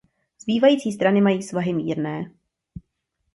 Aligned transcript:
Zbývající 0.41 0.91
strany 0.91 1.21
mají 1.21 1.43
svahy 1.43 1.73
mírné. 1.73 2.31